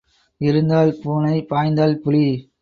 இருந்தால் 0.41 0.91
பூனை 1.03 1.35
பாய்ந்தால் 1.43 1.97
புலி. 1.99 2.25